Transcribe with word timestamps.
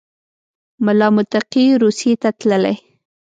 ملا 0.85 1.07
متقي 1.15 1.65
روسیې 1.83 2.13
ته 2.21 2.29
تللی 2.39 2.75